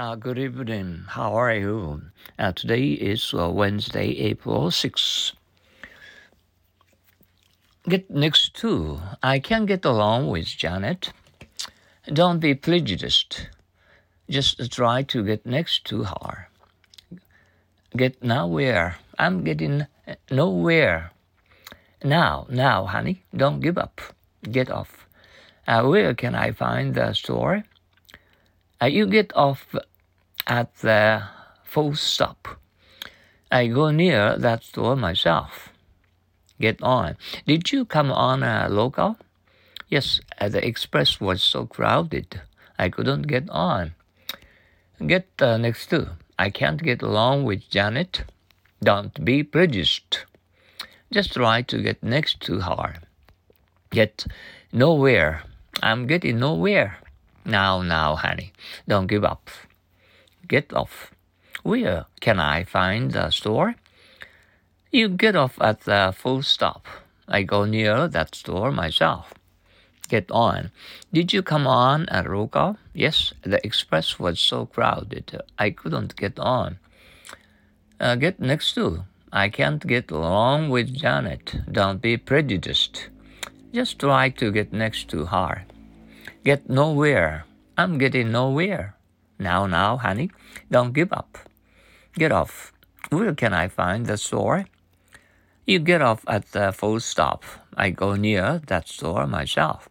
Uh, 0.00 0.14
good 0.14 0.38
evening. 0.38 1.04
How 1.08 1.34
are 1.34 1.52
you? 1.52 2.00
Uh, 2.38 2.52
today 2.52 2.92
is 2.92 3.34
uh, 3.34 3.50
Wednesday, 3.50 4.16
April 4.32 4.70
6th. 4.70 5.32
Get 7.86 8.08
next 8.10 8.54
to. 8.64 8.98
I 9.22 9.40
can't 9.40 9.66
get 9.66 9.84
along 9.84 10.28
with 10.28 10.46
Janet. 10.46 11.12
Don't 12.10 12.38
be 12.38 12.54
prejudiced. 12.54 13.50
Just 14.30 14.72
try 14.72 15.02
to 15.02 15.22
get 15.22 15.44
next 15.44 15.84
to 15.92 16.04
her. 16.04 16.48
Get 17.94 18.22
nowhere. 18.22 18.96
I'm 19.18 19.44
getting 19.44 19.86
nowhere. 20.30 21.12
Now, 22.02 22.46
now, 22.48 22.86
honey, 22.86 23.24
don't 23.36 23.60
give 23.60 23.76
up. 23.76 24.00
Get 24.50 24.70
off. 24.70 25.06
Uh, 25.68 25.82
where 25.82 26.14
can 26.14 26.34
I 26.34 26.52
find 26.52 26.94
the 26.94 27.12
store? 27.12 27.64
Uh, 28.82 28.86
you 28.86 29.06
get 29.06 29.30
off 29.36 29.76
at 30.50 30.74
the 30.82 31.22
full 31.62 31.94
stop. 31.94 32.58
I 33.52 33.68
go 33.68 33.90
near 33.90 34.36
that 34.36 34.64
store 34.64 34.96
myself. 34.96 35.72
Get 36.60 36.82
on. 36.82 37.16
Did 37.46 37.72
you 37.72 37.84
come 37.84 38.10
on 38.10 38.42
a 38.42 38.68
local? 38.68 39.16
Yes, 39.88 40.20
uh, 40.38 40.48
the 40.48 40.66
express 40.66 41.20
was 41.20 41.42
so 41.42 41.66
crowded. 41.66 42.42
I 42.78 42.88
couldn't 42.90 43.22
get 43.22 43.48
on. 43.48 43.92
Get 45.06 45.28
uh, 45.38 45.56
next 45.56 45.86
to. 45.90 46.16
I 46.38 46.50
can't 46.50 46.82
get 46.82 47.00
along 47.00 47.44
with 47.44 47.70
Janet. 47.70 48.24
Don't 48.82 49.24
be 49.24 49.42
prejudiced. 49.42 50.26
Just 51.12 51.32
try 51.34 51.62
to 51.62 51.80
get 51.80 52.02
next 52.02 52.40
to 52.40 52.60
her. 52.60 52.96
Get 53.90 54.26
nowhere. 54.72 55.42
I'm 55.82 56.06
getting 56.06 56.38
nowhere. 56.40 56.98
Now, 57.44 57.82
now, 57.82 58.16
honey, 58.16 58.52
don't 58.86 59.06
give 59.06 59.24
up. 59.24 59.50
Get 60.50 60.74
off. 60.74 61.12
Where 61.62 62.06
can 62.20 62.40
I 62.40 62.64
find 62.64 63.12
the 63.12 63.30
store? 63.30 63.76
You 64.90 65.08
get 65.08 65.36
off 65.36 65.54
at 65.60 65.82
the 65.82 66.12
full 66.16 66.42
stop. 66.42 66.86
I 67.28 67.44
go 67.44 67.64
near 67.64 68.08
that 68.08 68.34
store 68.34 68.72
myself. 68.72 69.32
Get 70.08 70.28
on. 70.32 70.72
Did 71.12 71.32
you 71.32 71.42
come 71.42 71.68
on 71.68 72.08
at 72.08 72.28
Roka? 72.28 72.76
Yes, 72.92 73.32
the 73.42 73.64
express 73.64 74.18
was 74.18 74.40
so 74.40 74.66
crowded. 74.66 75.40
I 75.56 75.70
couldn't 75.70 76.16
get 76.16 76.36
on. 76.40 76.80
Uh, 78.00 78.16
get 78.16 78.40
next 78.40 78.74
to. 78.74 79.04
I 79.32 79.48
can't 79.48 79.86
get 79.86 80.10
along 80.10 80.70
with 80.70 80.92
Janet. 80.92 81.62
Don't 81.70 82.02
be 82.02 82.16
prejudiced. 82.16 83.08
Just 83.72 84.00
try 84.00 84.30
to 84.30 84.50
get 84.50 84.72
next 84.72 85.08
to 85.10 85.26
her 85.26 85.64
get 86.44 86.68
nowhere. 86.70 87.44
I'm 87.76 87.98
getting 87.98 88.32
nowhere. 88.32 88.96
Now, 89.40 89.64
now, 89.64 89.96
honey, 89.96 90.30
don't 90.70 90.92
give 90.92 91.12
up. 91.14 91.38
Get 92.14 92.30
off. 92.30 92.72
Where 93.08 93.34
can 93.34 93.54
I 93.54 93.68
find 93.68 94.04
the 94.04 94.18
store? 94.18 94.66
You 95.66 95.78
get 95.78 96.02
off 96.02 96.24
at 96.28 96.52
the 96.52 96.72
full 96.72 97.00
stop. 97.00 97.44
I 97.74 97.88
go 97.88 98.16
near 98.16 98.60
that 98.66 98.86
store 98.86 99.26
myself. 99.26 99.88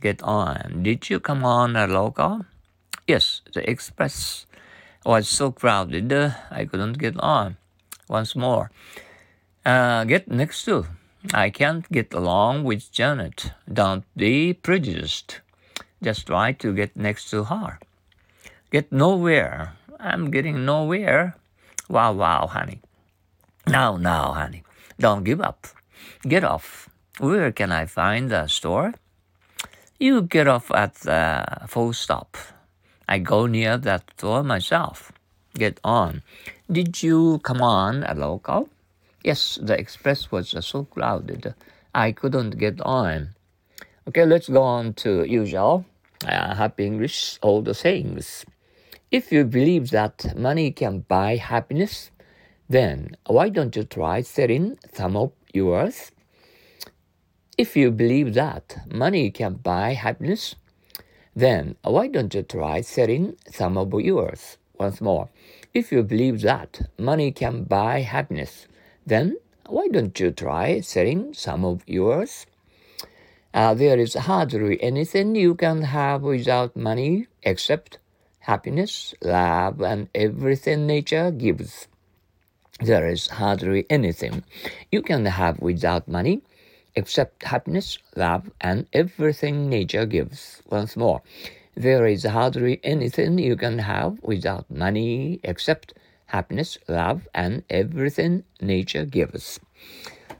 Get 0.00 0.20
on. 0.22 0.82
Did 0.82 1.08
you 1.08 1.20
come 1.20 1.44
on 1.44 1.76
a 1.76 1.86
local? 1.86 2.44
Yes, 3.06 3.42
the 3.54 3.62
express 3.70 4.46
was 5.04 5.28
so 5.28 5.52
crowded 5.52 6.12
I 6.50 6.64
couldn't 6.64 6.98
get 6.98 7.16
on. 7.20 7.56
Once 8.08 8.34
more. 8.34 8.72
Uh, 9.64 10.02
get 10.04 10.28
next 10.28 10.64
to. 10.64 10.86
I 11.32 11.50
can't 11.50 11.90
get 11.92 12.12
along 12.12 12.64
with 12.64 12.90
Janet. 12.90 13.52
Don't 13.72 14.04
be 14.16 14.52
prejudiced. 14.52 15.40
Just 16.02 16.26
try 16.26 16.52
to 16.52 16.74
get 16.74 16.96
next 16.96 17.30
to 17.30 17.44
her. 17.44 17.78
Get 18.76 18.92
nowhere. 18.92 19.72
I'm 19.98 20.30
getting 20.30 20.66
nowhere. 20.66 21.34
Wow, 21.88 22.12
wow, 22.12 22.46
honey. 22.46 22.82
Now, 23.66 23.96
now, 23.96 24.32
honey. 24.32 24.64
Don't 25.00 25.24
give 25.24 25.40
up. 25.40 25.66
Get 26.28 26.44
off. 26.44 26.90
Where 27.18 27.50
can 27.52 27.72
I 27.72 27.86
find 27.86 28.30
the 28.30 28.48
store? 28.48 28.92
You 29.98 30.20
get 30.20 30.46
off 30.46 30.70
at 30.72 30.96
the 31.08 31.46
full 31.66 31.94
stop. 31.94 32.36
I 33.08 33.18
go 33.18 33.46
near 33.46 33.78
that 33.78 34.12
store 34.18 34.42
myself. 34.42 35.10
Get 35.54 35.80
on. 35.82 36.20
Did 36.70 37.02
you 37.02 37.40
come 37.42 37.62
on 37.62 38.04
a 38.04 38.12
local? 38.12 38.68
Yes, 39.24 39.58
the 39.62 39.72
express 39.72 40.30
was 40.30 40.52
so 40.60 40.84
crowded. 40.84 41.54
I 41.94 42.12
couldn't 42.12 42.58
get 42.58 42.82
on. 42.82 43.36
Okay, 44.06 44.26
let's 44.26 44.50
go 44.50 44.60
on 44.60 44.92
to 45.00 45.24
usual 45.24 45.86
uh, 46.24 46.54
happy 46.54 46.84
English, 46.84 47.38
all 47.40 47.62
the 47.62 47.72
sayings. 47.74 48.44
If 49.16 49.32
you 49.32 49.44
believe 49.46 49.92
that 49.92 50.36
money 50.36 50.70
can 50.72 50.98
buy 51.08 51.36
happiness, 51.36 52.10
then 52.68 53.16
why 53.26 53.48
don't 53.48 53.74
you 53.74 53.84
try 53.84 54.20
selling 54.20 54.78
some 54.92 55.16
of 55.16 55.32
yours? 55.54 56.12
If 57.56 57.78
you 57.78 57.90
believe 57.92 58.34
that 58.34 58.76
money 58.92 59.30
can 59.30 59.54
buy 59.54 59.94
happiness, 59.94 60.56
then 61.34 61.76
why 61.82 62.08
don't 62.08 62.34
you 62.34 62.42
try 62.42 62.82
selling 62.82 63.36
some 63.50 63.78
of 63.78 63.94
yours? 63.94 64.58
Once 64.78 65.00
more, 65.00 65.30
if 65.72 65.90
you 65.90 66.02
believe 66.02 66.42
that 66.42 66.82
money 66.98 67.32
can 67.32 67.62
buy 67.62 68.02
happiness, 68.02 68.66
then 69.06 69.38
why 69.66 69.88
don't 69.88 70.20
you 70.20 70.30
try 70.30 70.80
selling 70.80 71.32
some 71.32 71.64
of 71.64 71.82
yours? 71.86 72.44
Uh, 73.54 73.72
there 73.72 73.98
is 73.98 74.12
hardly 74.12 74.76
anything 74.82 75.34
you 75.34 75.54
can 75.54 75.80
have 75.84 76.20
without 76.20 76.76
money 76.76 77.28
except 77.42 77.96
happiness, 78.46 79.12
love, 79.22 79.82
and 79.82 80.08
everything 80.14 80.86
nature 80.86 81.32
gives. 81.32 81.88
There 82.80 83.08
is 83.08 83.26
hardly 83.26 83.86
anything 83.90 84.44
you 84.92 85.02
can 85.02 85.24
have 85.26 85.58
without 85.58 86.06
money 86.06 86.42
except 86.94 87.42
happiness, 87.42 87.98
love, 88.14 88.50
and 88.60 88.86
everything 88.92 89.68
nature 89.68 90.06
gives. 90.06 90.62
Once 90.70 90.96
more, 90.96 91.22
there 91.74 92.06
is 92.06 92.24
hardly 92.24 92.80
anything 92.84 93.38
you 93.38 93.56
can 93.56 93.78
have 93.80 94.18
without 94.22 94.70
money 94.70 95.40
except 95.42 95.94
happiness, 96.26 96.78
love, 96.88 97.28
and 97.34 97.64
everything 97.68 98.44
nature 98.60 99.04
gives. 99.04 99.58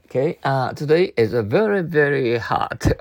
Okay, 0.06 0.38
uh, 0.44 0.72
today 0.72 1.12
is 1.16 1.32
a 1.32 1.42
very, 1.42 1.82
very 1.82 2.38
hot. 2.38 2.86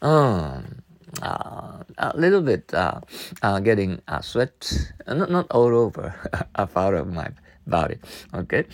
Um, 0.00 0.82
uh, 1.22 1.82
a 1.98 2.16
little 2.16 2.42
bit 2.42 2.72
uh, 2.74 3.00
uh, 3.42 3.60
getting 3.60 4.00
uh, 4.08 4.20
sweat, 4.20 4.92
not, 5.06 5.30
not 5.30 5.46
all 5.50 5.74
over, 5.74 6.14
a 6.54 6.66
part 6.66 6.94
of 6.94 7.12
my 7.12 7.28
body. 7.66 7.98
Okay, 8.34 8.64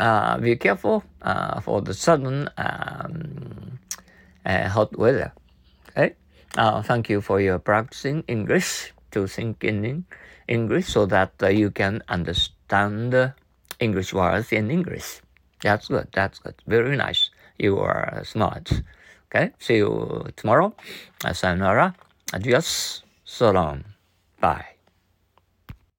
uh, 0.00 0.38
be 0.38 0.56
careful 0.56 1.04
uh, 1.22 1.60
for 1.60 1.80
the 1.80 1.94
sudden 1.94 2.48
um, 2.56 3.78
uh, 4.44 4.68
hot 4.68 4.96
weather. 4.98 5.32
Okay, 5.90 6.14
uh, 6.56 6.82
thank 6.82 7.08
you 7.08 7.20
for 7.20 7.40
your 7.40 7.58
practicing 7.58 8.24
English 8.28 8.92
to 9.10 9.26
think 9.26 9.64
in 9.64 10.04
English 10.48 10.86
so 10.86 11.06
that 11.06 11.32
uh, 11.42 11.48
you 11.48 11.70
can 11.70 12.02
understand 12.08 13.32
English 13.80 14.12
words 14.12 14.52
in 14.52 14.70
English. 14.70 15.20
That's 15.62 15.88
good. 15.88 16.08
That's 16.12 16.38
good. 16.38 16.54
Very 16.66 16.96
nice. 16.96 17.30
You 17.58 17.78
are 17.78 18.22
smart. 18.24 18.82
Okay. 19.34 19.50
See 19.58 19.82
you 19.82 20.30
tomorrow. 20.36 20.72
Sayonara. 21.32 21.94
Adios. 22.32 23.02
Long. 23.40 23.82
Bye. 24.38 24.73